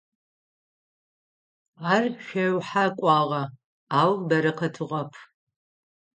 [1.93, 3.43] Ар шъоухьэ кӀуагъэ,
[3.99, 5.11] ау бэрэ къэтыгъэп.